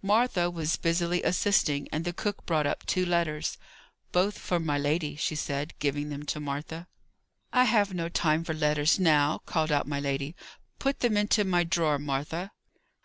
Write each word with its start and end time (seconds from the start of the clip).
Martha 0.00 0.48
was 0.48 0.76
busily 0.76 1.24
assisting, 1.24 1.88
and 1.90 2.04
the 2.04 2.12
cook 2.12 2.46
brought 2.46 2.68
up 2.68 2.86
two 2.86 3.04
letters. 3.04 3.58
"Both 4.12 4.38
for 4.38 4.60
my 4.60 4.78
lady," 4.78 5.16
she 5.16 5.34
said, 5.34 5.74
giving 5.80 6.08
them 6.08 6.22
to 6.26 6.38
Martha. 6.38 6.86
"I 7.52 7.64
have 7.64 7.92
no 7.92 8.08
time 8.08 8.44
for 8.44 8.54
letters 8.54 9.00
now," 9.00 9.38
called 9.44 9.72
out 9.72 9.88
my 9.88 9.98
lady. 9.98 10.36
"Put 10.78 11.00
them 11.00 11.16
into 11.16 11.42
my 11.42 11.64
drawer, 11.64 11.98
Martha." 11.98 12.52